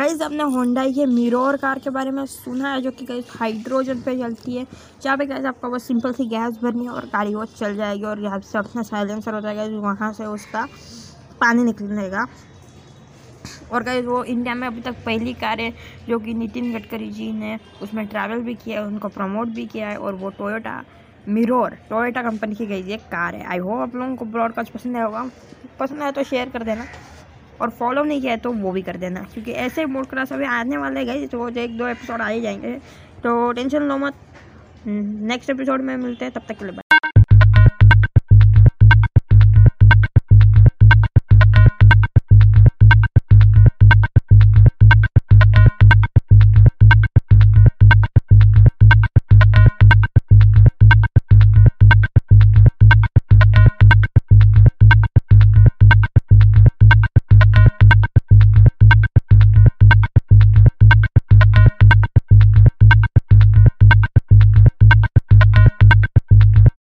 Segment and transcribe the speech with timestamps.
[0.00, 4.00] Guys आपने Hyundai के मिरोर car के बारे में सुना है, जो कि गाइज़ हाइड्रोजन
[4.02, 4.66] पे चलती है।
[5.02, 8.04] जहाँ पे गाइज़ आपका बस सिंपल सी गैस भरनी है और गाड़ी वो चल जाएगी
[8.04, 10.64] और यहाँ से अपना साइलेंसर हो जाएगा, वहाँ से उसका
[11.40, 12.24] पानी निकलेगा।
[13.72, 15.72] और गाइज़ वो इंडिया में अभी तक पहली कार है,
[16.08, 19.88] जो कि नितिन गडकरी जी ने उसमें ट्रैवल भी किया है, उनको प्रमोट भी किया
[19.88, 20.82] है और वो टोयोटा
[21.28, 24.96] मिरोर टोयोटा कंपनी की गई एक कार है। आई होप आप लोगों को ब्रॉडकास्ट पसंद
[24.96, 25.30] आया होगा।
[25.80, 26.86] पसंद आया तो शेयर कर देना।
[27.60, 30.44] और फॉलो नहीं किया है तो वो भी कर देना। क्योंकि ऐसे मोड क्लास अभी
[30.44, 32.74] आने वाले गए तो एक दो एपिसोड आ ही जाएँगे।
[33.22, 34.14] तो टेंशन लो मत।
[34.86, 36.89] नेक्स्ट एपिसोड में मिलते हैं, तब तक के लिए